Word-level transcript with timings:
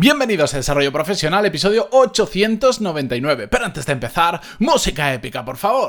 Bienvenidos 0.00 0.54
a 0.54 0.58
Desarrollo 0.58 0.92
Profesional, 0.92 1.44
episodio 1.44 1.88
899. 1.90 3.48
Pero 3.48 3.64
antes 3.64 3.84
de 3.84 3.94
empezar, 3.94 4.40
música 4.60 5.12
épica, 5.12 5.44
por 5.44 5.56
favor. 5.56 5.88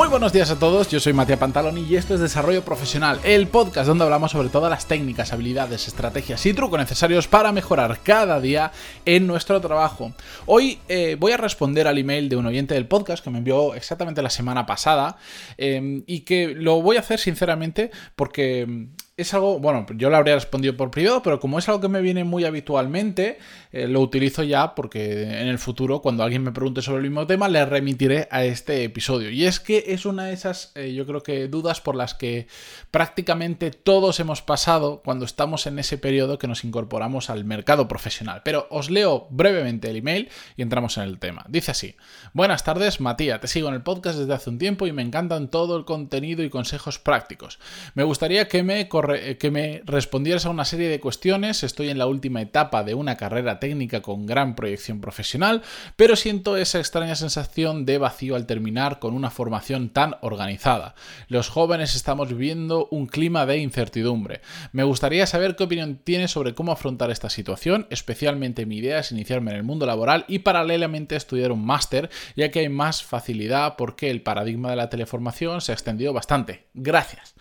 Muy 0.00 0.08
buenos 0.08 0.32
días 0.32 0.50
a 0.50 0.58
todos, 0.58 0.88
yo 0.88 0.98
soy 0.98 1.12
Matías 1.12 1.38
Pantaloni 1.38 1.82
y 1.82 1.96
esto 1.96 2.14
es 2.14 2.20
Desarrollo 2.20 2.64
Profesional, 2.64 3.20
el 3.22 3.48
podcast 3.48 3.86
donde 3.86 4.04
hablamos 4.04 4.30
sobre 4.30 4.48
todas 4.48 4.70
las 4.70 4.88
técnicas, 4.88 5.34
habilidades, 5.34 5.88
estrategias 5.88 6.46
y 6.46 6.54
trucos 6.54 6.80
necesarios 6.80 7.28
para 7.28 7.52
mejorar 7.52 8.00
cada 8.02 8.40
día 8.40 8.72
en 9.04 9.26
nuestro 9.26 9.60
trabajo. 9.60 10.14
Hoy 10.46 10.78
eh, 10.88 11.18
voy 11.20 11.32
a 11.32 11.36
responder 11.36 11.86
al 11.86 11.98
email 11.98 12.30
de 12.30 12.36
un 12.36 12.46
oyente 12.46 12.72
del 12.72 12.86
podcast 12.86 13.22
que 13.22 13.28
me 13.28 13.36
envió 13.36 13.74
exactamente 13.74 14.22
la 14.22 14.30
semana 14.30 14.64
pasada 14.64 15.18
eh, 15.58 16.02
y 16.06 16.20
que 16.20 16.54
lo 16.54 16.80
voy 16.80 16.96
a 16.96 17.00
hacer 17.00 17.20
sinceramente 17.20 17.90
porque 18.16 18.88
es 19.16 19.34
algo, 19.34 19.58
bueno, 19.58 19.84
yo 19.96 20.08
le 20.08 20.16
habría 20.16 20.34
respondido 20.34 20.76
por 20.76 20.90
privado, 20.90 21.22
pero 21.22 21.40
como 21.40 21.58
es 21.58 21.68
algo 21.68 21.80
que 21.80 21.88
me 21.88 22.00
viene 22.00 22.24
muy 22.24 22.44
habitualmente, 22.44 23.38
eh, 23.70 23.86
lo 23.86 24.00
utilizo 24.00 24.42
ya 24.42 24.74
porque 24.74 25.22
en 25.24 25.46
el 25.46 25.58
futuro, 25.58 26.00
cuando 26.00 26.22
alguien 26.22 26.42
me 26.42 26.52
pregunte 26.52 26.80
sobre 26.80 26.98
el 26.98 27.10
mismo 27.10 27.26
tema, 27.26 27.48
le 27.48 27.64
remitiré 27.66 28.28
a 28.30 28.44
este 28.44 28.82
episodio. 28.82 29.30
Y 29.30 29.44
es 29.44 29.60
que 29.60 29.84
es 29.88 30.06
una 30.06 30.24
de 30.26 30.32
esas, 30.32 30.72
eh, 30.74 30.94
yo 30.94 31.06
creo 31.06 31.22
que 31.22 31.48
dudas 31.48 31.82
por 31.82 31.96
las 31.96 32.14
que 32.14 32.46
prácticamente 32.90 33.70
todos 33.70 34.20
hemos 34.20 34.40
pasado 34.40 35.02
cuando 35.04 35.26
estamos 35.26 35.66
en 35.66 35.78
ese 35.78 35.98
periodo 35.98 36.38
que 36.38 36.48
nos 36.48 36.64
incorporamos 36.64 37.28
al 37.28 37.44
mercado 37.44 37.88
profesional. 37.88 38.40
Pero 38.42 38.68
os 38.70 38.88
leo 38.88 39.26
brevemente 39.30 39.90
el 39.90 39.96
email 39.96 40.30
y 40.56 40.62
entramos 40.62 40.96
en 40.96 41.04
el 41.04 41.18
tema. 41.18 41.44
Dice 41.48 41.72
así, 41.72 41.94
buenas 42.32 42.64
tardes, 42.64 43.00
Matías, 43.00 43.40
te 43.40 43.48
sigo 43.48 43.68
en 43.68 43.74
el 43.74 43.82
podcast 43.82 44.18
desde 44.18 44.32
hace 44.32 44.48
un 44.48 44.58
tiempo 44.58 44.86
y 44.86 44.92
me 44.92 45.02
encantan 45.02 45.48
todo 45.48 45.76
el 45.76 45.84
contenido 45.84 46.42
y 46.42 46.48
consejos 46.48 46.98
prácticos. 46.98 47.58
Me 47.94 48.04
gustaría 48.04 48.48
que 48.48 48.62
me 48.62 48.88
eh, 49.14 49.36
que 49.38 49.50
me 49.50 49.82
respondieras 49.84 50.46
a 50.46 50.50
una 50.50 50.64
serie 50.64 50.88
de 50.88 51.00
cuestiones. 51.00 51.62
Estoy 51.62 51.88
en 51.88 51.98
la 51.98 52.06
última 52.06 52.40
etapa 52.40 52.84
de 52.84 52.94
una 52.94 53.16
carrera 53.16 53.60
técnica 53.60 54.02
con 54.02 54.26
gran 54.26 54.54
proyección 54.54 55.00
profesional, 55.00 55.62
pero 55.96 56.16
siento 56.16 56.56
esa 56.56 56.78
extraña 56.78 57.14
sensación 57.14 57.86
de 57.86 57.98
vacío 57.98 58.36
al 58.36 58.46
terminar 58.46 58.98
con 58.98 59.14
una 59.14 59.30
formación 59.30 59.90
tan 59.90 60.16
organizada. 60.20 60.94
Los 61.28 61.48
jóvenes 61.48 61.94
estamos 61.94 62.28
viviendo 62.28 62.88
un 62.90 63.06
clima 63.06 63.46
de 63.46 63.58
incertidumbre. 63.58 64.40
Me 64.72 64.84
gustaría 64.84 65.26
saber 65.26 65.56
qué 65.56 65.64
opinión 65.64 66.00
tienes 66.02 66.30
sobre 66.30 66.54
cómo 66.54 66.72
afrontar 66.72 67.10
esta 67.10 67.30
situación, 67.30 67.86
especialmente 67.90 68.66
mi 68.66 68.78
idea 68.78 69.00
es 69.00 69.12
iniciarme 69.12 69.50
en 69.50 69.58
el 69.58 69.62
mundo 69.62 69.86
laboral 69.86 70.24
y 70.28 70.40
paralelamente 70.40 71.16
estudiar 71.16 71.52
un 71.52 71.64
máster, 71.64 72.10
ya 72.36 72.50
que 72.50 72.60
hay 72.60 72.68
más 72.68 73.02
facilidad 73.02 73.76
porque 73.76 74.10
el 74.10 74.22
paradigma 74.22 74.70
de 74.70 74.76
la 74.76 74.88
teleformación 74.88 75.60
se 75.60 75.72
ha 75.72 75.74
extendido 75.74 76.12
bastante. 76.12 76.66
Gracias. 76.74 77.34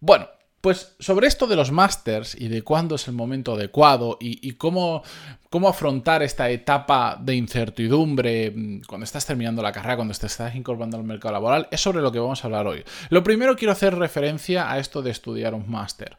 Bueno, 0.00 0.28
pues 0.64 0.96
sobre 0.98 1.26
esto 1.26 1.46
de 1.46 1.56
los 1.56 1.72
másters 1.72 2.34
y 2.34 2.48
de 2.48 2.62
cuándo 2.62 2.94
es 2.94 3.06
el 3.06 3.12
momento 3.12 3.52
adecuado 3.52 4.16
y, 4.18 4.52
cómo, 4.52 5.02
cómo, 5.50 5.68
afrontar 5.68 6.22
esta 6.22 6.48
etapa 6.48 7.18
de 7.20 7.34
incertidumbre 7.34 8.50
mm, 8.50 8.80
cuando 8.86 9.04
estás 9.04 9.26
terminando 9.26 9.60
la 9.60 9.72
carrera, 9.72 9.96
cuando 9.96 10.14
te 10.14 10.24
estás 10.24 10.54
incorporando 10.54 10.96
al 10.96 11.04
mercado 11.04 11.32
laboral, 11.32 11.68
es 11.70 11.82
sobre 11.82 12.00
lo 12.00 12.10
que 12.10 12.18
vamos 12.18 12.42
a 12.42 12.46
hablar 12.46 12.66
hoy. 12.66 12.82
Lo 13.10 13.22
primero 13.22 13.56
quiero 13.56 13.72
hacer 13.72 13.94
referencia 13.94 14.72
a 14.72 14.78
esto 14.78 15.02
de 15.02 15.10
estudiar 15.10 15.52
un 15.52 15.70
máster. 15.70 16.16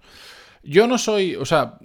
Yo 0.61 0.85
no 0.85 0.99
soy, 0.99 1.35
o 1.37 1.45
sea, 1.47 1.79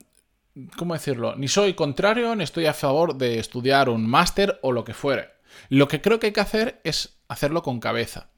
¿cómo 0.77 0.93
decirlo? 0.93 1.37
Ni 1.37 1.49
soy 1.49 1.73
contrario 1.73 2.37
ni 2.37 2.45
estoy 2.45 2.67
a 2.67 2.75
favor 2.75 3.17
de 3.17 3.39
estudiar 3.39 3.89
un 3.89 4.07
máster 4.07 4.59
o 4.61 4.73
lo 4.73 4.85
que 4.85 4.93
fuere. 4.93 5.31
Lo 5.71 5.89
que 5.89 6.03
creo 6.03 6.21
que 6.21 6.27
hay 6.27 6.33
que 6.35 6.41
hacer 6.41 6.79
es 6.85 7.21
hacerlo 7.27 7.63
con 7.63 7.81
cabeza. 7.81 8.29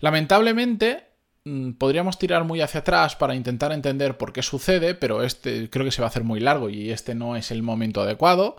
Lamentablemente, 0.00 1.08
podríamos 1.78 2.18
tirar 2.18 2.44
muy 2.44 2.60
hacia 2.60 2.80
atrás 2.80 3.16
para 3.16 3.34
intentar 3.34 3.72
entender 3.72 4.16
por 4.16 4.32
qué 4.32 4.42
sucede, 4.42 4.94
pero 4.94 5.22
este 5.22 5.68
creo 5.70 5.84
que 5.84 5.90
se 5.90 6.00
va 6.00 6.06
a 6.06 6.10
hacer 6.10 6.24
muy 6.24 6.40
largo 6.40 6.70
y 6.70 6.90
este 6.90 7.14
no 7.14 7.36
es 7.36 7.50
el 7.50 7.62
momento 7.62 8.02
adecuado. 8.02 8.56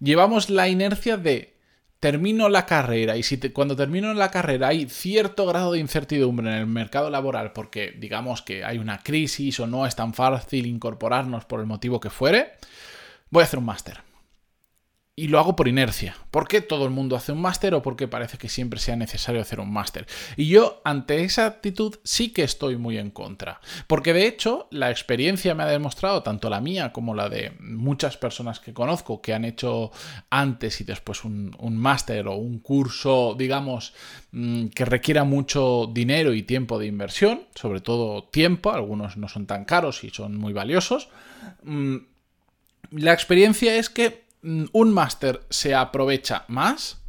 Llevamos 0.00 0.50
la 0.50 0.68
inercia 0.68 1.16
de 1.16 1.54
termino 2.00 2.48
la 2.48 2.66
carrera 2.66 3.16
y 3.16 3.22
si 3.22 3.38
cuando 3.50 3.76
termino 3.76 4.12
la 4.12 4.30
carrera 4.30 4.68
hay 4.68 4.88
cierto 4.88 5.46
grado 5.46 5.72
de 5.72 5.78
incertidumbre 5.78 6.48
en 6.50 6.58
el 6.58 6.66
mercado 6.66 7.10
laboral 7.10 7.52
porque 7.52 7.94
digamos 7.98 8.42
que 8.42 8.64
hay 8.64 8.78
una 8.78 9.02
crisis 9.02 9.58
o 9.60 9.66
no 9.66 9.86
es 9.86 9.96
tan 9.96 10.12
fácil 10.12 10.66
incorporarnos 10.66 11.46
por 11.46 11.60
el 11.60 11.66
motivo 11.66 11.98
que 11.98 12.10
fuere, 12.10 12.52
voy 13.30 13.40
a 13.42 13.44
hacer 13.44 13.58
un 13.58 13.64
máster 13.64 14.05
y 15.18 15.28
lo 15.28 15.38
hago 15.38 15.56
por 15.56 15.66
inercia. 15.66 16.14
¿Por 16.30 16.46
qué 16.46 16.60
todo 16.60 16.84
el 16.84 16.90
mundo 16.90 17.16
hace 17.16 17.32
un 17.32 17.40
máster 17.40 17.72
o 17.72 17.80
porque 17.80 18.06
parece 18.06 18.36
que 18.36 18.50
siempre 18.50 18.78
sea 18.78 18.96
necesario 18.96 19.40
hacer 19.40 19.60
un 19.60 19.72
máster? 19.72 20.06
Y 20.36 20.48
yo 20.48 20.82
ante 20.84 21.24
esa 21.24 21.46
actitud 21.46 21.96
sí 22.04 22.34
que 22.34 22.42
estoy 22.42 22.76
muy 22.76 22.98
en 22.98 23.10
contra. 23.10 23.62
Porque 23.86 24.12
de 24.12 24.26
hecho 24.26 24.68
la 24.70 24.90
experiencia 24.90 25.54
me 25.54 25.62
ha 25.62 25.68
demostrado, 25.68 26.22
tanto 26.22 26.50
la 26.50 26.60
mía 26.60 26.92
como 26.92 27.14
la 27.14 27.30
de 27.30 27.52
muchas 27.60 28.18
personas 28.18 28.60
que 28.60 28.74
conozco 28.74 29.22
que 29.22 29.32
han 29.32 29.46
hecho 29.46 29.90
antes 30.28 30.82
y 30.82 30.84
después 30.84 31.24
un, 31.24 31.56
máster 31.78 32.28
o 32.28 32.34
un 32.34 32.58
curso, 32.58 33.34
digamos, 33.38 33.94
mm, 34.32 34.66
que 34.66 34.84
requiera 34.84 35.24
mucho 35.24 35.90
dinero 35.90 36.34
y 36.34 36.42
tiempo 36.42 36.78
de 36.78 36.88
inversión, 36.88 37.44
sobre 37.54 37.80
todo 37.80 38.24
tiempo, 38.24 38.70
algunos 38.70 39.16
no 39.16 39.28
son 39.28 39.46
tan 39.46 39.64
caros 39.64 40.04
y 40.04 40.10
son 40.10 40.36
muy 40.36 40.52
valiosos. 40.52 41.08
Mm, 41.62 41.96
la 42.90 43.14
experiencia 43.14 43.76
es 43.76 43.88
que 43.88 44.25
un 44.42 44.92
máster 44.92 45.44
se 45.50 45.74
aprovecha 45.74 46.44
más 46.48 47.02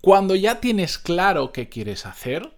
cuando 0.00 0.34
ya 0.34 0.60
tienes 0.60 0.98
claro 0.98 1.52
qué 1.52 1.68
quieres 1.68 2.06
hacer 2.06 2.56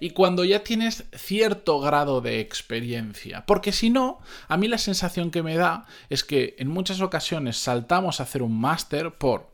y 0.00 0.10
cuando 0.10 0.44
ya 0.44 0.62
tienes 0.62 1.04
cierto 1.14 1.80
grado 1.80 2.20
de 2.20 2.40
experiencia. 2.40 3.44
Porque 3.46 3.72
si 3.72 3.88
no, 3.88 4.20
a 4.48 4.56
mí 4.58 4.68
la 4.68 4.78
sensación 4.78 5.30
que 5.30 5.42
me 5.42 5.56
da 5.56 5.86
es 6.10 6.24
que 6.24 6.56
en 6.58 6.68
muchas 6.68 7.00
ocasiones 7.00 7.56
saltamos 7.56 8.20
a 8.20 8.24
hacer 8.24 8.42
un 8.42 8.60
máster 8.60 9.12
por 9.12 9.50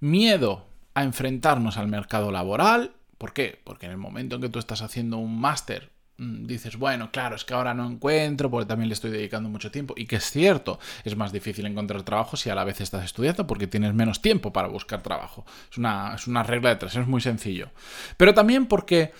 miedo 0.00 0.66
a 0.94 1.04
enfrentarnos 1.04 1.78
al 1.78 1.88
mercado 1.88 2.30
laboral. 2.30 2.92
¿Por 3.16 3.32
qué? 3.32 3.60
Porque 3.64 3.86
en 3.86 3.92
el 3.92 3.98
momento 3.98 4.36
en 4.36 4.42
que 4.42 4.48
tú 4.50 4.58
estás 4.58 4.82
haciendo 4.82 5.16
un 5.16 5.40
máster 5.40 5.90
Mm, 5.90 6.01
dices, 6.22 6.76
bueno, 6.76 7.10
claro, 7.10 7.36
es 7.36 7.44
que 7.44 7.54
ahora 7.54 7.74
no 7.74 7.88
encuentro 7.88 8.50
porque 8.50 8.66
también 8.66 8.88
le 8.88 8.94
estoy 8.94 9.10
dedicando 9.10 9.48
mucho 9.48 9.70
tiempo. 9.70 9.94
Y 9.96 10.06
que 10.06 10.16
es 10.16 10.30
cierto, 10.30 10.78
es 11.04 11.16
más 11.16 11.32
difícil 11.32 11.66
encontrar 11.66 12.02
trabajo 12.02 12.36
si 12.36 12.50
a 12.50 12.54
la 12.54 12.64
vez 12.64 12.80
estás 12.80 13.04
estudiando 13.04 13.46
porque 13.46 13.66
tienes 13.66 13.94
menos 13.94 14.22
tiempo 14.22 14.52
para 14.52 14.68
buscar 14.68 15.02
trabajo. 15.02 15.44
Es 15.70 15.78
una, 15.78 16.14
es 16.14 16.26
una 16.26 16.42
regla 16.42 16.70
de 16.70 16.76
tres, 16.76 16.96
es 16.96 17.06
muy 17.06 17.20
sencillo. 17.20 17.70
Pero 18.16 18.34
también 18.34 18.66
porque... 18.66 19.12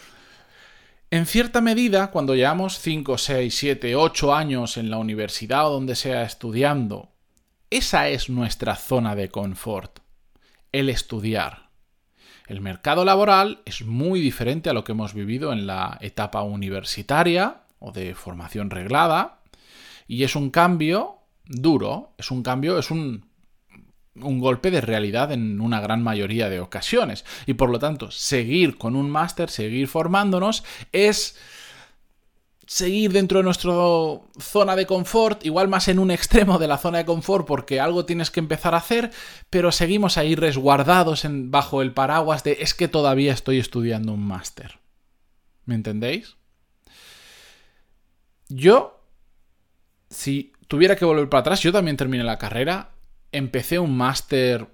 En 1.10 1.26
cierta 1.26 1.60
medida, 1.60 2.10
cuando 2.10 2.34
llevamos 2.34 2.78
5, 2.78 3.18
6, 3.18 3.54
7, 3.54 3.96
8 3.96 4.34
años 4.34 4.78
en 4.78 4.88
la 4.88 4.96
universidad 4.96 5.68
o 5.68 5.74
donde 5.74 5.94
sea 5.94 6.22
estudiando, 6.22 7.12
esa 7.68 8.08
es 8.08 8.30
nuestra 8.30 8.76
zona 8.76 9.14
de 9.14 9.28
confort, 9.28 9.98
el 10.72 10.88
estudiar. 10.88 11.71
El 12.52 12.60
mercado 12.60 13.06
laboral 13.06 13.62
es 13.64 13.86
muy 13.86 14.20
diferente 14.20 14.68
a 14.68 14.74
lo 14.74 14.84
que 14.84 14.92
hemos 14.92 15.14
vivido 15.14 15.54
en 15.54 15.66
la 15.66 15.96
etapa 16.02 16.42
universitaria 16.42 17.62
o 17.78 17.92
de 17.92 18.14
formación 18.14 18.68
reglada 18.68 19.38
y 20.06 20.24
es 20.24 20.36
un 20.36 20.50
cambio 20.50 21.16
duro, 21.46 22.12
es 22.18 22.30
un 22.30 22.42
cambio, 22.42 22.78
es 22.78 22.90
un, 22.90 23.24
un 24.16 24.38
golpe 24.38 24.70
de 24.70 24.82
realidad 24.82 25.32
en 25.32 25.62
una 25.62 25.80
gran 25.80 26.02
mayoría 26.02 26.50
de 26.50 26.60
ocasiones. 26.60 27.24
Y 27.46 27.54
por 27.54 27.70
lo 27.70 27.78
tanto 27.78 28.10
seguir 28.10 28.76
con 28.76 28.96
un 28.96 29.08
máster, 29.08 29.48
seguir 29.48 29.88
formándonos 29.88 30.62
es 30.92 31.38
seguir 32.72 33.12
dentro 33.12 33.38
de 33.38 33.44
nuestra 33.44 33.74
zona 34.40 34.76
de 34.76 34.86
confort, 34.86 35.44
igual 35.44 35.68
más 35.68 35.88
en 35.88 35.98
un 35.98 36.10
extremo 36.10 36.58
de 36.58 36.66
la 36.66 36.78
zona 36.78 36.98
de 36.98 37.04
confort 37.04 37.46
porque 37.46 37.80
algo 37.80 38.06
tienes 38.06 38.30
que 38.30 38.40
empezar 38.40 38.72
a 38.72 38.78
hacer, 38.78 39.10
pero 39.50 39.70
seguimos 39.72 40.16
ahí 40.16 40.36
resguardados 40.36 41.26
en, 41.26 41.50
bajo 41.50 41.82
el 41.82 41.92
paraguas 41.92 42.44
de 42.44 42.56
es 42.60 42.72
que 42.72 42.88
todavía 42.88 43.34
estoy 43.34 43.58
estudiando 43.58 44.14
un 44.14 44.26
máster. 44.26 44.78
¿Me 45.66 45.74
entendéis? 45.74 46.36
Yo, 48.48 49.04
si 50.08 50.54
tuviera 50.66 50.96
que 50.96 51.04
volver 51.04 51.28
para 51.28 51.42
atrás, 51.42 51.60
yo 51.60 51.72
también 51.72 51.98
terminé 51.98 52.24
la 52.24 52.38
carrera, 52.38 52.92
empecé 53.32 53.78
un 53.80 53.94
máster, 53.94 54.66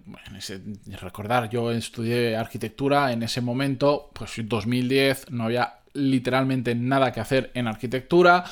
recordar, 1.00 1.50
yo 1.50 1.72
estudié 1.72 2.36
arquitectura 2.36 3.10
en 3.10 3.24
ese 3.24 3.40
momento, 3.40 4.12
pues 4.14 4.38
en 4.38 4.48
2010 4.48 5.32
no 5.32 5.44
había 5.44 5.80
literalmente 5.98 6.74
nada 6.74 7.12
que 7.12 7.20
hacer 7.20 7.50
en 7.54 7.66
arquitectura. 7.66 8.44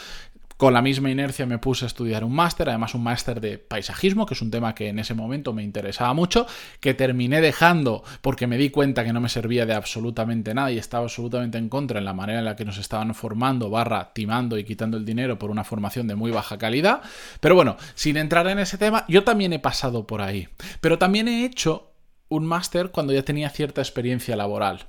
Con 0.57 0.73
la 0.73 0.81
misma 0.81 1.11
inercia 1.11 1.45
me 1.45 1.59
puse 1.59 1.85
a 1.85 1.89
estudiar 1.89 2.25
un 2.25 2.33
máster, 2.35 2.71
además 2.71 2.95
un 2.95 3.03
máster 3.03 3.43
de 3.43 3.59
paisajismo, 3.59 4.25
que 4.25 4.33
es 4.33 4.41
un 4.41 4.51
tema 4.51 4.75
que 4.75 4.89
en 4.89 4.99
ese 4.99 5.13
momento 5.13 5.53
me 5.53 5.63
interesaba 5.63 6.15
mucho, 6.15 6.47
que 6.81 6.95
terminé 6.95 7.43
dejando 7.43 8.03
porque 8.23 8.47
me 8.47 8.57
di 8.57 8.71
cuenta 8.71 9.05
que 9.05 9.13
no 9.13 9.21
me 9.21 9.29
servía 9.29 9.67
de 9.67 9.75
absolutamente 9.75 10.55
nada 10.55 10.73
y 10.73 10.79
estaba 10.79 11.05
absolutamente 11.05 11.59
en 11.59 11.69
contra 11.69 11.99
en 11.99 12.07
la 12.07 12.15
manera 12.15 12.39
en 12.39 12.47
la 12.47 12.57
que 12.57 12.65
nos 12.65 12.79
estaban 12.79 13.15
formando, 13.15 13.69
barra, 13.69 14.15
timando 14.15 14.57
y 14.57 14.65
quitando 14.65 14.97
el 14.97 15.05
dinero 15.05 15.39
por 15.39 15.51
una 15.51 15.63
formación 15.63 16.07
de 16.07 16.15
muy 16.15 16.31
baja 16.31 16.57
calidad. 16.57 17.03
Pero 17.41 17.55
bueno, 17.55 17.77
sin 17.95 18.17
entrar 18.17 18.47
en 18.47 18.59
ese 18.59 18.79
tema, 18.79 19.05
yo 19.09 19.25
también 19.25 19.53
he 19.53 19.59
pasado 19.59 20.07
por 20.07 20.23
ahí. 20.23 20.49
Pero 20.81 20.97
también 20.99 21.29
he 21.29 21.45
hecho 21.45 21.93
un 22.31 22.47
máster 22.47 22.91
cuando 22.91 23.13
ya 23.13 23.23
tenía 23.23 23.51
cierta 23.51 23.83
experiencia 23.83 24.37
laboral. 24.37 24.87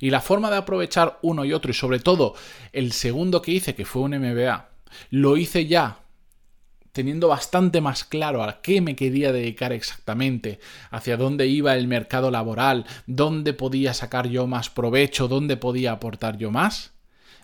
Y 0.00 0.10
la 0.10 0.20
forma 0.20 0.50
de 0.50 0.56
aprovechar 0.56 1.18
uno 1.22 1.44
y 1.44 1.52
otro, 1.52 1.70
y 1.70 1.74
sobre 1.74 2.00
todo 2.00 2.34
el 2.72 2.92
segundo 2.92 3.42
que 3.42 3.52
hice, 3.52 3.74
que 3.74 3.84
fue 3.84 4.02
un 4.02 4.18
MBA, 4.18 4.68
lo 5.10 5.36
hice 5.36 5.66
ya 5.66 5.98
teniendo 6.92 7.28
bastante 7.28 7.80
más 7.80 8.02
claro 8.02 8.42
a 8.42 8.60
qué 8.60 8.80
me 8.80 8.96
quería 8.96 9.32
dedicar 9.32 9.72
exactamente, 9.72 10.58
hacia 10.90 11.16
dónde 11.16 11.46
iba 11.46 11.76
el 11.76 11.86
mercado 11.86 12.30
laboral, 12.32 12.86
dónde 13.06 13.52
podía 13.52 13.94
sacar 13.94 14.28
yo 14.28 14.48
más 14.48 14.68
provecho, 14.68 15.28
dónde 15.28 15.56
podía 15.56 15.92
aportar 15.92 16.38
yo 16.38 16.50
más, 16.50 16.94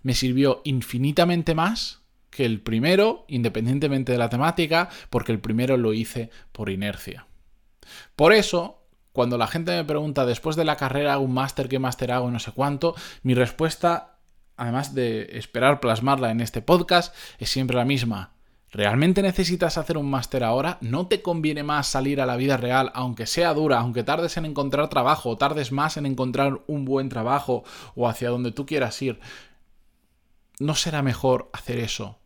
me 0.02 0.14
sirvió 0.14 0.60
infinitamente 0.64 1.54
más 1.54 2.00
que 2.30 2.44
el 2.44 2.62
primero, 2.62 3.26
independientemente 3.28 4.10
de 4.10 4.18
la 4.18 4.28
temática, 4.28 4.88
porque 5.08 5.30
el 5.30 5.38
primero 5.38 5.76
lo 5.76 5.92
hice 5.92 6.30
por 6.50 6.68
inercia. 6.68 7.28
Por 8.16 8.32
eso, 8.32 8.83
cuando 9.14 9.38
la 9.38 9.46
gente 9.46 9.70
me 9.70 9.84
pregunta 9.84 10.26
después 10.26 10.56
de 10.56 10.64
la 10.64 10.76
carrera 10.76 11.18
un 11.18 11.32
máster, 11.32 11.68
qué 11.68 11.78
máster 11.78 12.10
hago, 12.10 12.32
no 12.32 12.40
sé 12.40 12.50
cuánto, 12.50 12.96
mi 13.22 13.34
respuesta, 13.34 14.18
además 14.56 14.92
de 14.92 15.38
esperar 15.38 15.78
plasmarla 15.78 16.32
en 16.32 16.40
este 16.40 16.62
podcast, 16.62 17.14
es 17.38 17.48
siempre 17.48 17.76
la 17.76 17.84
misma. 17.84 18.32
¿Realmente 18.72 19.22
necesitas 19.22 19.78
hacer 19.78 19.98
un 19.98 20.10
máster 20.10 20.42
ahora? 20.42 20.78
¿No 20.80 21.06
te 21.06 21.22
conviene 21.22 21.62
más 21.62 21.86
salir 21.86 22.20
a 22.20 22.26
la 22.26 22.36
vida 22.36 22.56
real, 22.56 22.90
aunque 22.92 23.26
sea 23.26 23.54
dura, 23.54 23.78
aunque 23.78 24.02
tardes 24.02 24.36
en 24.36 24.46
encontrar 24.46 24.88
trabajo, 24.88 25.30
o 25.30 25.38
tardes 25.38 25.70
más 25.70 25.96
en 25.96 26.06
encontrar 26.06 26.62
un 26.66 26.84
buen 26.84 27.08
trabajo 27.08 27.62
o 27.94 28.08
hacia 28.08 28.30
donde 28.30 28.50
tú 28.50 28.66
quieras 28.66 29.00
ir? 29.00 29.20
¿No 30.58 30.74
será 30.74 31.02
mejor 31.02 31.50
hacer 31.52 31.78
eso 31.78 32.18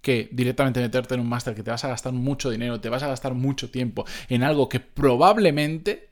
que 0.00 0.28
directamente 0.32 0.80
meterte 0.80 1.14
en 1.14 1.20
un 1.20 1.28
máster 1.28 1.54
que 1.54 1.62
te 1.62 1.70
vas 1.70 1.84
a 1.84 1.88
gastar 1.88 2.12
mucho 2.12 2.50
dinero, 2.50 2.80
te 2.80 2.88
vas 2.88 3.02
a 3.02 3.08
gastar 3.08 3.34
mucho 3.34 3.70
tiempo 3.70 4.04
en 4.28 4.42
algo 4.42 4.68
que 4.68 4.80
probablemente 4.80 6.10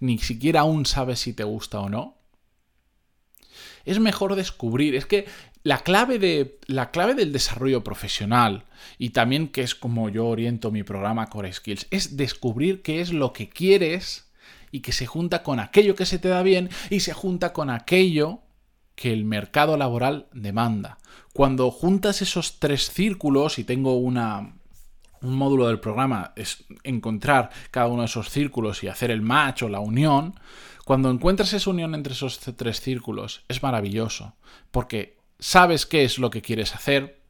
ni 0.00 0.18
siquiera 0.18 0.60
aún 0.60 0.86
sabes 0.86 1.20
si 1.20 1.32
te 1.32 1.44
gusta 1.44 1.80
o 1.80 1.88
no? 1.88 2.16
Es 3.84 4.00
mejor 4.00 4.34
descubrir, 4.34 4.94
es 4.94 5.04
que 5.04 5.26
la 5.62 5.78
clave, 5.78 6.18
de, 6.18 6.58
la 6.66 6.90
clave 6.90 7.14
del 7.14 7.32
desarrollo 7.32 7.84
profesional 7.84 8.64
y 8.98 9.10
también 9.10 9.48
que 9.48 9.62
es 9.62 9.74
como 9.74 10.08
yo 10.08 10.26
oriento 10.26 10.70
mi 10.70 10.82
programa 10.82 11.26
Core 11.26 11.52
Skills, 11.52 11.86
es 11.90 12.16
descubrir 12.16 12.82
qué 12.82 13.00
es 13.00 13.12
lo 13.12 13.32
que 13.32 13.48
quieres 13.48 14.30
y 14.70 14.80
que 14.80 14.92
se 14.92 15.06
junta 15.06 15.42
con 15.42 15.60
aquello 15.60 15.94
que 15.94 16.06
se 16.06 16.18
te 16.18 16.28
da 16.28 16.42
bien 16.42 16.70
y 16.90 17.00
se 17.00 17.12
junta 17.12 17.52
con 17.52 17.70
aquello 17.70 18.40
que 18.94 19.12
el 19.12 19.24
mercado 19.24 19.76
laboral 19.76 20.28
demanda. 20.32 20.98
Cuando 21.32 21.70
juntas 21.70 22.22
esos 22.22 22.58
tres 22.60 22.90
círculos 22.90 23.58
y 23.58 23.64
tengo 23.64 23.96
una, 23.96 24.54
un 25.20 25.36
módulo 25.36 25.66
del 25.66 25.80
programa 25.80 26.32
es 26.36 26.64
encontrar 26.84 27.50
cada 27.70 27.88
uno 27.88 28.02
de 28.02 28.06
esos 28.06 28.30
círculos 28.30 28.84
y 28.84 28.88
hacer 28.88 29.10
el 29.10 29.22
match 29.22 29.62
o 29.62 29.68
la 29.68 29.80
unión, 29.80 30.34
cuando 30.84 31.10
encuentras 31.10 31.52
esa 31.52 31.70
unión 31.70 31.94
entre 31.94 32.12
esos 32.12 32.38
tres 32.38 32.80
círculos 32.80 33.42
es 33.48 33.62
maravilloso, 33.62 34.34
porque 34.70 35.18
sabes 35.38 35.86
qué 35.86 36.04
es 36.04 36.18
lo 36.18 36.30
que 36.30 36.42
quieres 36.42 36.74
hacer, 36.74 37.20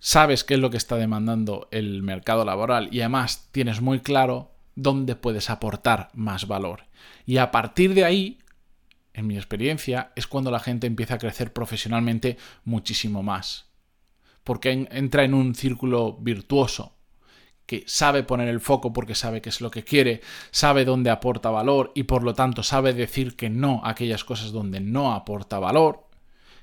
sabes 0.00 0.42
qué 0.42 0.54
es 0.54 0.60
lo 0.60 0.70
que 0.70 0.78
está 0.78 0.96
demandando 0.96 1.68
el 1.70 2.02
mercado 2.02 2.44
laboral 2.44 2.88
y 2.90 3.00
además 3.00 3.48
tienes 3.52 3.80
muy 3.80 4.00
claro 4.00 4.50
dónde 4.74 5.14
puedes 5.14 5.50
aportar 5.50 6.08
más 6.14 6.48
valor. 6.48 6.84
Y 7.26 7.36
a 7.36 7.50
partir 7.50 7.94
de 7.94 8.04
ahí 8.04 8.38
en 9.14 9.26
mi 9.26 9.36
experiencia, 9.36 10.12
es 10.16 10.26
cuando 10.26 10.50
la 10.50 10.60
gente 10.60 10.86
empieza 10.86 11.14
a 11.14 11.18
crecer 11.18 11.52
profesionalmente 11.52 12.38
muchísimo 12.64 13.22
más. 13.22 13.66
Porque 14.44 14.88
entra 14.90 15.24
en 15.24 15.34
un 15.34 15.54
círculo 15.54 16.14
virtuoso, 16.14 16.96
que 17.66 17.84
sabe 17.86 18.22
poner 18.22 18.48
el 18.48 18.60
foco 18.60 18.92
porque 18.92 19.14
sabe 19.14 19.40
qué 19.40 19.48
es 19.48 19.60
lo 19.60 19.70
que 19.70 19.84
quiere, 19.84 20.20
sabe 20.50 20.84
dónde 20.84 21.10
aporta 21.10 21.50
valor 21.50 21.92
y 21.94 22.04
por 22.04 22.22
lo 22.22 22.34
tanto 22.34 22.62
sabe 22.62 22.92
decir 22.92 23.36
que 23.36 23.50
no 23.50 23.80
a 23.84 23.90
aquellas 23.90 24.24
cosas 24.24 24.52
donde 24.52 24.80
no 24.80 25.12
aporta 25.14 25.58
valor. 25.58 26.08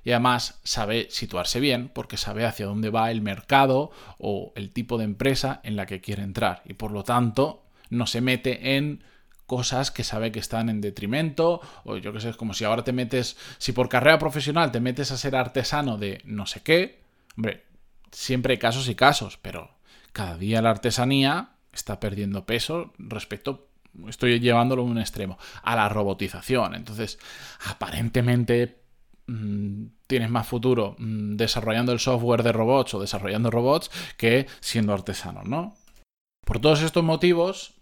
Y 0.03 0.11
además 0.11 0.59
sabe 0.63 1.07
situarse 1.09 1.59
bien 1.59 1.89
porque 1.89 2.17
sabe 2.17 2.45
hacia 2.45 2.65
dónde 2.65 2.89
va 2.89 3.11
el 3.11 3.21
mercado 3.21 3.91
o 4.17 4.53
el 4.55 4.71
tipo 4.71 4.97
de 4.97 5.03
empresa 5.05 5.61
en 5.63 5.75
la 5.75 5.85
que 5.85 6.01
quiere 6.01 6.23
entrar. 6.23 6.61
Y 6.65 6.73
por 6.73 6.91
lo 6.91 7.03
tanto 7.03 7.65
no 7.89 8.05
se 8.05 8.21
mete 8.21 8.77
en 8.77 9.03
cosas 9.49 9.89
que 9.89 10.05
sabe 10.05 10.31
que 10.31 10.39
están 10.39 10.69
en 10.69 10.79
detrimento, 10.79 11.59
o 11.83 11.97
yo 11.97 12.13
qué 12.13 12.21
sé, 12.21 12.29
es 12.29 12.37
como 12.37 12.53
si 12.53 12.63
ahora 12.63 12.83
te 12.83 12.93
metes, 12.93 13.35
si 13.57 13.73
por 13.73 13.89
carrera 13.89 14.19
profesional 14.19 14.71
te 14.71 14.79
metes 14.79 15.11
a 15.11 15.17
ser 15.17 15.35
artesano 15.35 15.97
de 15.97 16.21
no 16.23 16.45
sé 16.45 16.61
qué, 16.61 17.01
hombre, 17.35 17.65
siempre 18.11 18.53
hay 18.53 18.59
casos 18.59 18.87
y 18.87 18.95
casos, 18.95 19.37
pero 19.41 19.71
cada 20.13 20.37
día 20.37 20.61
la 20.61 20.69
artesanía 20.69 21.55
está 21.73 21.99
perdiendo 21.99 22.45
peso 22.45 22.93
respecto, 22.99 23.67
estoy 24.07 24.39
llevándolo 24.39 24.83
a 24.83 24.85
un 24.85 24.99
extremo, 24.99 25.39
a 25.63 25.75
la 25.75 25.89
robotización. 25.89 26.75
Entonces, 26.75 27.17
aparentemente 27.65 28.83
mm, 29.25 29.85
tienes 30.05 30.29
más 30.29 30.47
futuro 30.47 30.95
mm, 30.99 31.37
desarrollando 31.37 31.91
el 31.91 31.99
software 31.99 32.43
de 32.43 32.51
robots 32.51 32.93
o 32.93 32.99
desarrollando 32.99 33.49
robots 33.49 33.89
que 34.15 34.45
siendo 34.59 34.93
artesano, 34.93 35.41
¿no? 35.43 35.75
Por 36.45 36.59
todos 36.59 36.81
estos 36.83 37.03
motivos, 37.03 37.78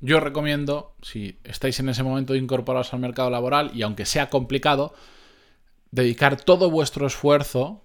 yo 0.00 0.18
recomiendo, 0.20 0.94
si 1.02 1.38
estáis 1.44 1.78
en 1.80 1.88
ese 1.90 2.02
momento 2.02 2.32
de 2.32 2.38
incorporaros 2.38 2.92
al 2.92 3.00
mercado 3.00 3.30
laboral 3.30 3.70
y 3.74 3.82
aunque 3.82 4.06
sea 4.06 4.30
complicado, 4.30 4.94
dedicar 5.90 6.40
todo 6.40 6.70
vuestro 6.70 7.06
esfuerzo 7.06 7.84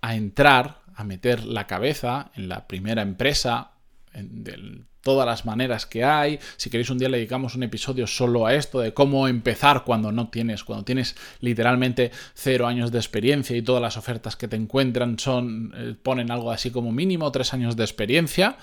a 0.00 0.16
entrar, 0.16 0.82
a 0.94 1.04
meter 1.04 1.44
la 1.44 1.66
cabeza 1.66 2.30
en 2.34 2.48
la 2.48 2.66
primera 2.66 3.02
empresa, 3.02 3.72
en, 4.12 4.88
todas 5.02 5.26
las 5.26 5.44
maneras 5.44 5.86
que 5.86 6.04
hay. 6.04 6.38
Si 6.56 6.70
queréis 6.70 6.90
un 6.90 6.98
día 6.98 7.08
le 7.08 7.18
dedicamos 7.18 7.54
un 7.54 7.62
episodio 7.62 8.06
solo 8.06 8.46
a 8.46 8.54
esto, 8.54 8.80
de 8.80 8.94
cómo 8.94 9.28
empezar 9.28 9.84
cuando 9.84 10.12
no 10.12 10.28
tienes, 10.28 10.64
cuando 10.64 10.84
tienes 10.84 11.16
literalmente 11.40 12.10
cero 12.34 12.66
años 12.66 12.92
de 12.92 12.98
experiencia 12.98 13.56
y 13.56 13.62
todas 13.62 13.82
las 13.82 13.96
ofertas 13.96 14.36
que 14.36 14.48
te 14.48 14.56
encuentran 14.56 15.18
son, 15.18 15.72
eh, 15.76 15.94
ponen 16.00 16.30
algo 16.30 16.50
así 16.50 16.70
como 16.70 16.92
mínimo 16.92 17.30
tres 17.32 17.52
años 17.52 17.76
de 17.76 17.84
experiencia. 17.84 18.56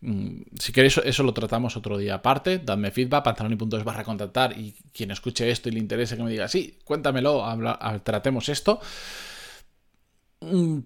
Mm, 0.00 0.42
si 0.58 0.72
queréis, 0.72 0.98
eso 0.98 1.22
lo 1.22 1.32
tratamos 1.32 1.76
otro 1.76 1.96
día 1.96 2.16
aparte. 2.16 2.58
Dadme 2.58 2.90
feedback, 2.90 3.24
pantaloni.es 3.24 3.84
barra 3.84 4.04
contactar 4.04 4.58
y 4.58 4.74
quien 4.92 5.10
escuche 5.10 5.50
esto 5.50 5.68
y 5.68 5.72
le 5.72 5.78
interese 5.78 6.16
que 6.16 6.22
me 6.22 6.30
diga, 6.30 6.48
sí, 6.48 6.78
cuéntamelo, 6.84 7.44
tratemos 8.02 8.48
esto 8.48 8.80
mm, 10.40 10.78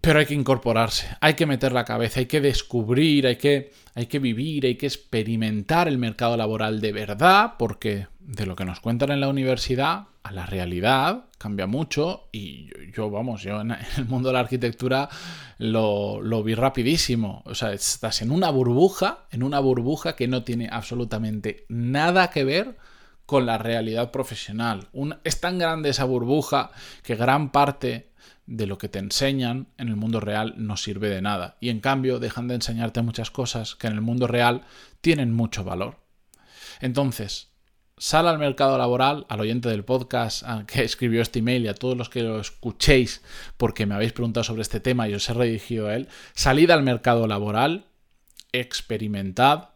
pero 0.00 0.20
hay 0.20 0.26
que 0.26 0.34
incorporarse, 0.34 1.08
hay 1.20 1.34
que 1.34 1.46
meter 1.46 1.72
la 1.72 1.84
cabeza, 1.84 2.20
hay 2.20 2.26
que 2.26 2.40
descubrir, 2.40 3.26
hay 3.26 3.36
que, 3.36 3.72
hay 3.94 4.06
que 4.06 4.18
vivir, 4.18 4.64
hay 4.64 4.76
que 4.76 4.86
experimentar 4.86 5.88
el 5.88 5.98
mercado 5.98 6.36
laboral 6.36 6.80
de 6.80 6.92
verdad, 6.92 7.54
porque 7.58 8.06
de 8.20 8.46
lo 8.46 8.56
que 8.56 8.64
nos 8.64 8.80
cuentan 8.80 9.10
en 9.10 9.20
la 9.20 9.28
universidad 9.28 10.04
a 10.22 10.32
la 10.32 10.46
realidad 10.46 11.24
cambia 11.38 11.66
mucho 11.66 12.28
y 12.32 12.68
yo, 12.92 13.10
vamos, 13.10 13.42
yo 13.42 13.60
en 13.60 13.72
el 13.96 14.04
mundo 14.06 14.28
de 14.28 14.34
la 14.34 14.40
arquitectura 14.40 15.08
lo, 15.58 16.20
lo, 16.20 16.42
vi 16.42 16.54
rapidísimo. 16.54 17.42
O 17.46 17.54
sea, 17.54 17.72
estás 17.72 18.22
en 18.22 18.30
una 18.30 18.50
burbuja, 18.50 19.26
en 19.30 19.42
una 19.42 19.60
burbuja 19.60 20.16
que 20.16 20.28
no 20.28 20.42
tiene 20.42 20.68
absolutamente 20.70 21.64
nada 21.68 22.30
que 22.30 22.44
ver 22.44 22.76
con 23.28 23.44
la 23.44 23.58
realidad 23.58 24.10
profesional. 24.10 24.88
es 25.22 25.38
tan 25.38 25.58
grande 25.58 25.90
esa 25.90 26.04
burbuja 26.04 26.70
que 27.02 27.14
gran 27.14 27.52
parte 27.52 28.08
de 28.46 28.66
lo 28.66 28.78
que 28.78 28.88
te 28.88 29.00
enseñan 29.00 29.68
en 29.76 29.88
el 29.88 29.96
mundo 29.96 30.18
real 30.18 30.54
no 30.56 30.78
sirve 30.78 31.10
de 31.10 31.20
nada. 31.20 31.58
Y 31.60 31.68
en 31.68 31.80
cambio 31.80 32.20
dejan 32.20 32.48
de 32.48 32.54
enseñarte 32.54 33.02
muchas 33.02 33.30
cosas 33.30 33.74
que 33.74 33.86
en 33.86 33.92
el 33.92 34.00
mundo 34.00 34.28
real 34.28 34.62
tienen 35.02 35.34
mucho 35.34 35.62
valor. 35.62 35.98
Entonces, 36.80 37.50
sal 37.98 38.28
al 38.28 38.38
mercado 38.38 38.78
laboral, 38.78 39.26
al 39.28 39.40
oyente 39.40 39.68
del 39.68 39.84
podcast 39.84 40.42
que 40.66 40.82
escribió 40.84 41.20
este 41.20 41.40
email 41.40 41.66
y 41.66 41.68
a 41.68 41.74
todos 41.74 41.98
los 41.98 42.08
que 42.08 42.22
lo 42.22 42.40
escuchéis 42.40 43.20
porque 43.58 43.84
me 43.84 43.94
habéis 43.94 44.14
preguntado 44.14 44.44
sobre 44.44 44.62
este 44.62 44.80
tema 44.80 45.06
y 45.06 45.12
os 45.12 45.28
he 45.28 45.34
redirigido 45.34 45.88
a 45.88 45.96
él, 45.96 46.08
salid 46.32 46.70
al 46.70 46.82
mercado 46.82 47.26
laboral, 47.26 47.88
experimentad, 48.52 49.68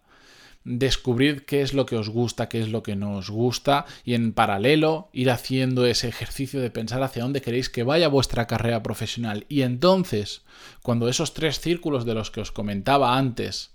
descubrir 0.65 1.45
qué 1.45 1.63
es 1.63 1.75
lo 1.75 1.87
que 1.87 1.97
os 1.97 2.09
gusta, 2.09 2.49
qué 2.49 2.61
es 2.61 2.69
lo 2.69 2.83
que 2.83 2.97
no 2.97 3.17
os 3.17 3.31
gusta 3.31 3.85
y 4.05 4.15
en 4.15 4.33
paralelo 4.33 5.09
ir 5.13 5.31
haciendo 5.31 5.87
ese 5.87 6.09
ejercicio 6.09 6.61
de 6.61 6.71
pensar 6.71 7.03
hacia 7.03 7.23
dónde 7.23 7.43
queréis 7.43 7.69
que 7.69 7.83
vaya 7.83 8.09
vuestra 8.09 8.47
carrera 8.47 8.83
profesional. 8.83 9.45
Y 9.49 9.63
entonces, 9.63 10.43
cuando 10.83 11.09
esos 11.09 11.35
tres 11.35 11.61
círculos 11.61 12.05
de 12.05 12.15
los 12.15 12.31
que 12.31 12.41
os 12.41 12.53
comentaba 12.53 13.17
antes 13.19 13.75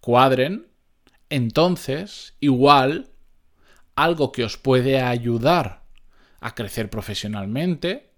cuadren, 0.00 0.66
entonces 1.30 2.34
igual 2.40 3.10
algo 3.96 4.32
que 4.32 4.44
os 4.44 4.56
puede 4.56 5.00
ayudar 5.00 5.82
a 6.40 6.54
crecer 6.54 6.90
profesionalmente 6.90 8.10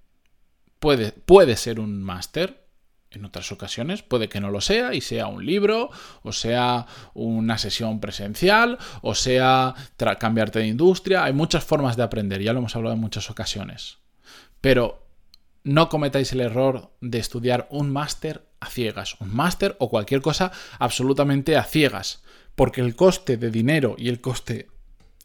puede, 0.81 1.13
puede 1.13 1.57
ser 1.57 1.81
un 1.81 2.03
máster 2.03 2.66
en 3.11 3.25
otras 3.25 3.51
ocasiones 3.53 4.03
puede 4.03 4.29
que 4.29 4.41
no 4.41 4.51
lo 4.51 4.61
sea 4.61 4.95
y 4.95 5.01
sea 5.01 5.27
un 5.27 5.45
libro, 5.45 5.91
o 6.23 6.33
sea 6.33 6.87
una 7.15 7.59
sesión 7.59 8.01
presencial, 8.01 8.79
o 9.03 9.15
sea 9.15 9.75
cambiarte 10.19 10.59
de 10.59 10.67
industria. 10.67 11.25
Hay 11.25 11.33
muchas 11.33 11.65
formas 11.65 11.97
de 11.97 12.03
aprender, 12.03 12.43
ya 12.43 12.53
lo 12.53 12.61
hemos 12.61 12.77
hablado 12.77 12.95
en 12.95 13.01
muchas 13.01 13.31
ocasiones. 13.31 13.99
Pero 14.61 15.07
no 15.65 15.89
cometáis 15.89 16.33
el 16.33 16.41
error 16.41 16.93
de 17.01 17.19
estudiar 17.19 17.67
un 17.71 17.93
máster 17.93 18.47
a 18.61 18.67
ciegas, 18.71 19.17
un 19.21 19.35
máster 19.35 19.77
o 19.81 19.91
cualquier 19.91 20.23
cosa 20.23 20.53
absolutamente 20.79 21.57
a 21.57 21.65
ciegas, 21.65 22.23
Porque 22.55 22.81
el 22.81 22.97
coste 22.97 23.37
de 23.37 23.51
dinero 23.51 23.97
y 23.99 24.09
el 24.09 24.21
coste. 24.23 24.69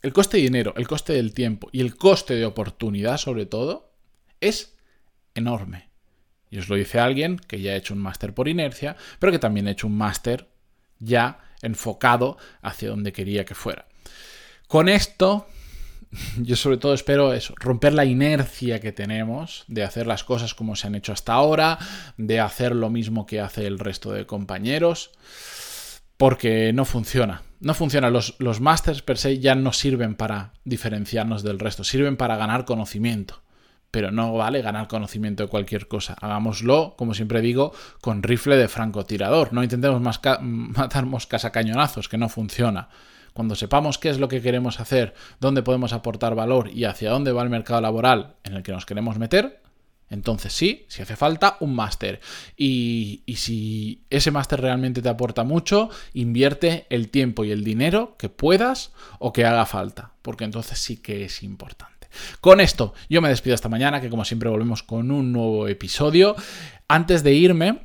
El 0.01 0.11
coste 0.11 0.38
de 0.38 0.43
dinero, 0.43 0.73
el 0.75 0.88
coste 0.88 1.13
del 1.13 1.33
tiempo 1.33 1.69
y 1.71 1.79
el 1.79 1.95
coste 1.95 2.33
de 2.35 2.45
oportunidad, 2.45 3.17
sobre 3.17 3.45
todo, 3.45 3.93
es 4.41 4.75
enorme. 5.35 5.90
Y 6.51 6.60
os 6.60 6.67
lo 6.67 6.75
dice 6.75 7.00
alguien 7.00 7.38
que 7.39 7.62
ya 7.62 7.72
ha 7.72 7.77
hecho 7.77 7.93
un 7.93 8.01
máster 8.01 8.34
por 8.34 8.50
inercia, 8.50 8.98
pero 9.20 9.31
que 9.31 9.39
también 9.39 9.67
ha 9.67 9.72
hecho 9.72 9.88
un 9.88 9.98
máster 9.98 10.50
ya 11.00 11.39
enfocado 11.62 12.38
hacia 12.62 12.89
donde 12.89 13.13
quería 13.13 13.46
que 13.46 13.55
fuera. 13.55 13.88
Con 14.67 14.89
esto, 14.89 15.48
yo 16.38 16.58
sobre 16.58 16.77
todo 16.77 16.93
espero 16.93 17.34
eso, 17.34 17.55
romper 17.58 17.93
la 17.93 18.03
inercia 18.03 18.81
que 18.81 18.91
tenemos 18.91 19.63
de 19.70 19.84
hacer 19.84 20.05
las 20.05 20.25
cosas 20.25 20.53
como 20.53 20.75
se 20.75 20.88
han 20.88 20.96
hecho 20.96 21.13
hasta 21.13 21.34
ahora, 21.34 21.79
de 22.17 22.41
hacer 22.41 22.75
lo 22.75 22.89
mismo 22.89 23.25
que 23.25 23.39
hace 23.39 23.65
el 23.65 23.79
resto 23.79 24.12
de 24.12 24.25
compañeros, 24.25 25.12
porque 26.17 26.74
no 26.74 26.84
funciona. 26.84 27.43
No 27.62 27.74
funciona. 27.74 28.10
Los, 28.10 28.36
los 28.39 28.60
másters 28.60 29.01
per 29.01 29.17
se 29.17 29.39
ya 29.39 29.55
no 29.55 29.72
sirven 29.72 30.15
para 30.15 30.51
diferenciarnos 30.65 31.43
del 31.43 31.60
resto, 31.60 31.84
sirven 31.84 32.17
para 32.17 32.36
ganar 32.36 32.65
conocimiento 32.65 33.41
pero 33.91 34.12
no 34.12 34.33
vale 34.33 34.62
ganar 34.62 34.88
conocimiento 34.88 35.43
de 35.43 35.50
cualquier 35.50 35.88
cosa. 35.88 36.15
Hagámoslo, 36.19 36.95
como 36.98 37.13
siempre 37.13 37.41
digo, 37.41 37.74
con 38.00 38.24
rifle 38.24 38.55
de 38.55 38.69
francotirador. 38.69 39.53
No 39.53 39.63
intentemos 39.63 40.01
matar 40.41 41.05
moscas 41.05 41.45
a 41.45 41.51
cañonazos, 41.51 42.10
que 42.10 42.17
no 42.17 42.29
funciona. 42.29 42.89
Cuando 43.33 43.55
sepamos 43.55 43.98
qué 43.98 44.10
es 44.10 44.19
lo 44.19 44.27
que 44.27 44.41
queremos 44.41 44.79
hacer, 44.79 45.13
dónde 45.39 45.63
podemos 45.63 45.93
aportar 45.93 46.36
valor 46.36 46.69
y 46.69 46.86
hacia 46.86 47.12
dónde 47.12 47.31
va 47.31 47.43
el 47.43 47.50
mercado 47.50 47.79
laboral 47.81 48.36
en 48.43 48.53
el 48.53 48.63
que 48.63 48.71
nos 48.71 48.86
queremos 48.86 49.17
meter, 49.17 49.62
entonces 50.10 50.51
sí, 50.51 50.86
si 50.89 51.01
hace 51.01 51.15
falta, 51.15 51.55
un 51.62 51.74
máster. 51.74 52.19
Y, 52.57 53.24
y, 53.25 53.38
si 53.38 54.03
ese 54.10 54.31
máster 54.31 54.60
realmente 54.60 55.01
te 55.01 55.07
aporta 55.07 55.45
mucho, 55.45 55.89
invierte 56.13 56.86
el 56.89 57.07
tiempo 57.10 57.45
y 57.45 57.51
el 57.51 57.63
dinero 57.63 58.17
que 58.17 58.27
puedas 58.27 58.91
o 59.19 59.31
que 59.31 59.45
haga 59.45 59.65
falta, 59.65 60.12
porque 60.21 60.43
entonces 60.43 60.79
sí 60.79 60.98
que 60.98 61.24
es 61.24 61.43
importante. 61.43 62.00
Con 62.39 62.60
esto, 62.60 62.94
yo 63.10 63.22
me 63.22 63.30
despido 63.30 63.56
esta 63.56 63.70
mañana, 63.70 64.01
que 64.01 64.10
como 64.10 64.25
siempre 64.25 64.50
volvemos 64.50 64.84
con 64.84 65.12
un 65.12 65.32
nuevo 65.32 65.68
episodio. 65.68 66.36
Antes 66.88 67.24
de 67.24 67.34
irme, 67.34 67.80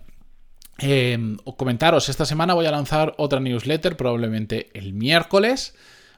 eh, 0.79 1.37
comentaros, 1.57 2.09
esta 2.09 2.27
semana 2.27 2.55
voy 2.55 2.67
a 2.67 2.71
lanzar 2.71 3.15
otra 3.19 3.41
newsletter, 3.41 3.97
probablemente 3.97 4.71
el 4.75 4.93
miércoles 4.93 5.75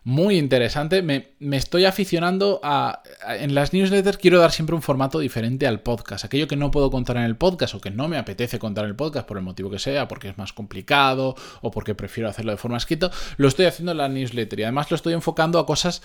muy 0.08 0.38
interesante. 0.38 1.02
Me, 1.02 1.34
estoy 1.56 1.84
aficionando 1.84 2.60
a, 2.62 3.02
En 3.40 3.54
las 3.54 3.74
newsletters 3.74 4.16
quiero 4.16 4.38
dar 4.38 4.52
siempre 4.52 4.74
un 4.74 4.80
formato 4.80 5.18
diferente 5.18 5.66
al 5.66 5.80
podcast. 5.80 6.24
Aquello 6.24 6.48
que 6.48 6.56
no 6.56 6.70
puedo 6.70 6.90
contar 6.90 7.18
en 7.18 7.24
el 7.24 7.36
podcast 7.36 7.74
o 7.74 7.80
que 7.80 7.90
no 7.90 8.08
me 8.08 8.16
apetece 8.16 8.58
contar 8.58 8.84
en 8.84 8.90
el 8.90 8.96
podcast 8.96 9.28
por 9.28 9.36
el 9.36 9.42
motivo 9.42 9.70
que 9.70 9.78
sea, 9.78 10.08
porque 10.08 10.30
es 10.30 10.38
más 10.38 10.54
complicado 10.54 11.34
o 11.60 11.70
porque 11.70 11.94
prefiero 11.94 12.30
hacerlo 12.30 12.52
de 12.52 12.56
forma 12.56 12.78
escrita, 12.78 13.10
lo 13.36 13.48
estoy 13.48 13.66
haciendo 13.66 13.92
en 13.92 13.98
la 13.98 14.08
newsletter 14.08 14.60
y 14.60 14.62
además 14.62 14.90
lo 14.90 14.94
estoy 14.94 15.12
enfocando 15.12 15.58
a 15.58 15.66
cosas 15.66 16.02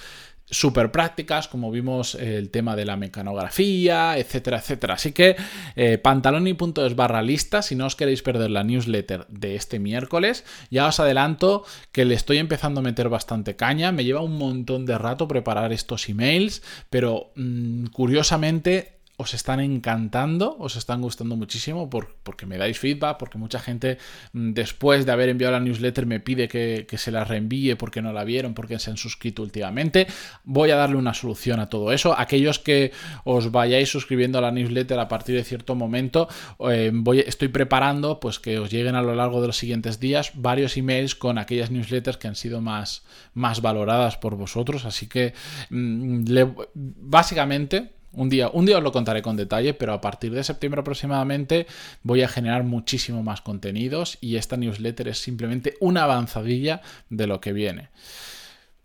súper 0.50 0.92
prácticas, 0.92 1.48
como 1.48 1.72
vimos 1.72 2.16
el 2.16 2.50
tema 2.50 2.76
de 2.76 2.86
la 2.86 2.98
mecanografía, 2.98 4.18
etcétera, 4.18 4.58
etcétera. 4.58 4.96
Así 4.96 5.12
que 5.12 5.36
eh, 5.76 5.98
pantaloni.es 5.98 6.96
barra 6.96 7.22
lista, 7.22 7.62
si 7.62 7.76
no 7.76 7.86
os 7.86 7.96
queréis 7.96 8.22
perder 8.22 8.52
la 8.52 8.64
newsletter 8.64 9.26
de 9.30 9.56
este 9.56 9.80
miércoles, 9.80 10.46
ya 10.70 10.88
os 10.88 11.00
adelanto 11.00 11.66
que 11.92 12.06
le 12.06 12.16
estoy 12.16 12.38
empezando 12.38 12.80
a 12.80 12.84
meter 12.84 13.10
bastante 13.10 13.56
caña, 13.56 13.92
me 13.92 14.04
lleva 14.04 14.22
un 14.22 14.38
montón 14.38 14.86
de 14.86 14.98
rato 14.98 15.28
preparar 15.28 15.74
estos 15.74 16.08
emails, 16.10 16.62
pero 16.90 17.32
mm, 17.36 17.88
curiosamente 17.88 19.03
os 19.16 19.34
están 19.36 19.60
encantando, 19.60 20.58
os 20.58 20.76
están 20.76 21.02
gustando 21.02 21.36
muchísimo 21.36 21.88
porque 21.88 22.48
me 22.48 22.58
dais 22.58 22.80
feedback, 22.80 23.18
porque 23.18 23.38
mucha 23.38 23.60
gente 23.60 24.00
mm, 24.34 24.54
después 24.54 25.06
de 25.06 25.12
haber 25.12 25.30
enviado 25.30 25.54
la 25.54 25.60
newsletter 25.60 26.08
me 26.08 26.20
pide 26.20 26.48
que, 26.48 26.88
se 26.98 27.12
la 27.12 27.24
reenvíe 27.24 27.76
porque 27.76 28.02
no 28.02 28.12
la 28.12 28.24
vieron, 28.24 28.56
porque 28.56 28.80
se 28.80 28.90
han 28.90 28.98
suscrito 28.98 29.44
últimamente. 29.44 30.08
Voy 30.44 30.72
a 30.72 30.76
darle 30.76 30.96
una 30.96 31.14
solución 31.14 31.60
a 31.60 31.70
todo 31.70 31.92
eso. 31.92 32.18
Aquellos 32.18 32.58
que 32.58 32.92
os 33.24 33.52
vayáis 33.52 33.90
suscribiendo 33.90 34.40
a 34.40 34.42
la 34.42 34.52
newsletter 34.52 35.00
a 35.00 35.08
partir 35.08 35.36
de 35.36 35.44
cierto 35.44 35.76
momento, 35.76 36.28
eh, 36.72 36.90
voy, 36.92 37.20
estoy 37.20 37.50
preparando 37.50 38.20
pues 38.20 38.40
que 38.40 38.58
os 38.58 38.72
lleguen 38.72 38.96
a 38.96 39.02
lo 39.04 39.14
largo 39.14 39.42
de 39.42 39.48
los 39.48 39.58
siguientes 39.58 40.00
días 40.00 40.32
varios 40.34 40.76
emails 40.76 41.14
con 41.14 41.38
aquellas 41.38 41.70
newsletters 41.70 42.18
que 42.18 42.28
han 42.28 42.36
sido 42.36 42.62
más, 42.62 43.04
más 43.36 43.62
valoradas 43.62 44.18
por 44.18 44.36
vosotros. 44.36 44.86
Así 44.86 45.08
que 45.08 45.34
mm, 45.70 46.26
básicamente 46.74 48.03
un 48.14 48.30
día, 48.30 48.50
un 48.50 48.66
día 48.66 48.78
os 48.78 48.84
lo 48.84 48.92
contaré 48.92 49.22
con 49.22 49.36
detalle, 49.36 49.74
pero 49.74 49.94
a 49.94 50.02
partir 50.02 50.34
de 50.34 50.44
septiembre 50.44 50.82
aproximadamente 50.82 51.68
voy 52.04 52.22
a 52.22 52.28
generar 52.28 52.64
muchísimo 52.64 53.24
más 53.24 53.42
contenidos 53.42 54.18
y 54.22 54.36
esta 54.36 54.58
newsletter 54.58 55.08
es 55.08 55.20
simplemente 55.20 55.76
una 55.80 56.04
avanzadilla 56.04 56.82
de 57.10 57.28
lo 57.28 57.42
que 57.42 57.54
viene. 57.54 57.90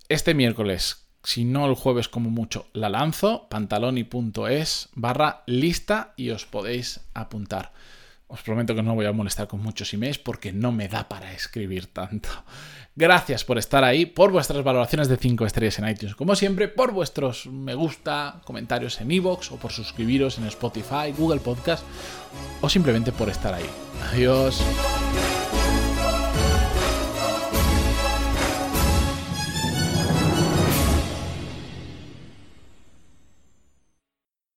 Este 0.09 0.35
miércoles, 0.35 1.07
si 1.23 1.45
no 1.45 1.67
el 1.67 1.75
jueves 1.75 2.09
como 2.09 2.31
mucho, 2.31 2.69
la 2.73 2.89
lanzo, 2.89 3.49
pantaloni.es 3.51 4.89
barra 4.95 5.43
lista 5.47 6.15
y 6.17 6.31
os 6.31 6.47
podéis 6.47 7.01
apuntar. 7.13 7.73
Os 8.29 8.43
prometo 8.43 8.75
que 8.75 8.83
no 8.83 8.95
voy 8.95 9.07
a 9.07 9.13
molestar 9.13 9.49
con 9.49 9.63
muchos 9.63 9.93
emails 9.95 10.19
porque 10.19 10.53
no 10.53 10.71
me 10.71 10.87
da 10.87 11.09
para 11.09 11.33
escribir 11.33 11.87
tanto. 11.87 12.29
Gracias 12.95 13.45
por 13.45 13.59
estar 13.59 13.85
ahí, 13.85 14.07
por 14.07 14.33
vuestras 14.33 14.63
valoraciones 14.63 15.09
de 15.09 15.17
5 15.17 15.47
estrellas 15.47 15.79
en 15.79 15.89
iTunes, 15.89 16.15
como 16.15 16.35
siempre, 16.35 16.69
por 16.69 16.93
vuestros 16.93 17.47
me 17.47 17.75
gusta, 17.75 18.41
comentarios 18.45 19.01
en 19.01 19.11
iVoox 19.11 19.53
o 19.53 19.57
por 19.57 19.73
suscribiros 19.73 20.37
en 20.39 20.47
Spotify, 20.47 21.13
Google 21.17 21.41
Podcast 21.41 21.85
o 22.61 22.69
simplemente 22.69 23.13
por 23.13 23.29
estar 23.29 23.55
ahí. 23.55 23.71
Adiós. 24.13 24.61